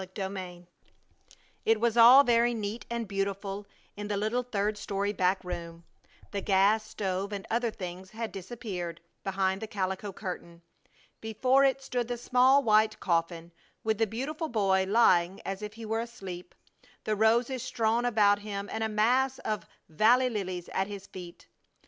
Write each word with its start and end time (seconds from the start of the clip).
CHAPTER 0.03 0.29
VIII 0.29 0.65
It 1.63 1.79
was 1.79 1.95
all 1.95 2.23
very 2.23 2.55
neat 2.55 2.87
and 2.89 3.07
beautiful 3.07 3.67
in 3.95 4.07
the 4.07 4.17
little, 4.17 4.41
third 4.41 4.75
story 4.75 5.13
back 5.13 5.43
room. 5.43 5.83
The 6.31 6.41
gas 6.41 6.83
stove 6.87 7.31
and 7.31 7.45
other 7.51 7.69
things 7.69 8.09
had 8.09 8.31
disappeared 8.31 8.99
behind 9.23 9.61
the 9.61 9.67
calico 9.67 10.11
curtain. 10.11 10.63
Before 11.19 11.63
it 11.63 11.83
stood 11.83 12.07
the 12.07 12.17
small 12.17 12.63
white 12.63 12.99
coffin, 12.99 13.51
with 13.83 13.99
the 13.99 14.07
beautiful 14.07 14.49
boy 14.49 14.87
lying 14.89 15.39
as 15.45 15.61
if 15.61 15.73
he 15.75 15.85
were 15.85 15.99
asleep, 16.01 16.55
the 17.03 17.15
roses 17.15 17.61
strewn 17.61 18.03
about 18.03 18.39
him, 18.39 18.69
and 18.73 18.83
a 18.83 18.89
mass 18.89 19.37
of 19.37 19.67
valley 19.87 20.31
lilies 20.31 20.67
at 20.69 20.87
his 20.87 21.05
feet. 21.05 21.47